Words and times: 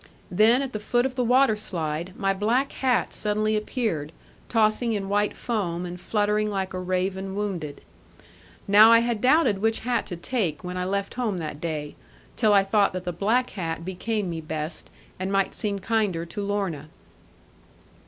Then 0.31 0.63
at 0.63 0.73
the 0.73 0.79
foot 0.79 1.05
of 1.05 1.13
the 1.13 1.23
waterslide, 1.23 2.15
my 2.17 2.33
black 2.33 2.71
hat 2.71 3.13
suddenly 3.13 3.55
appeared, 3.55 4.11
tossing 4.49 4.93
in 4.93 5.09
white 5.09 5.37
foam, 5.37 5.85
and 5.85 6.01
fluttering 6.01 6.49
like 6.49 6.73
a 6.73 6.79
raven 6.79 7.35
wounded. 7.35 7.81
Now 8.67 8.91
I 8.91 9.01
had 9.01 9.21
doubted 9.21 9.59
which 9.59 9.81
hat 9.81 10.07
to 10.07 10.15
take, 10.15 10.63
when 10.63 10.75
I 10.75 10.85
left 10.85 11.13
home 11.13 11.37
that 11.37 11.61
day; 11.61 11.93
till 12.35 12.51
I 12.51 12.63
thought 12.63 12.93
that 12.93 13.03
the 13.03 13.13
black 13.13 13.51
became 13.85 14.27
me 14.31 14.41
best, 14.41 14.89
and 15.19 15.31
might 15.31 15.53
seem 15.53 15.77
kinder 15.77 16.25
to 16.25 16.41
Lorna. 16.41 16.89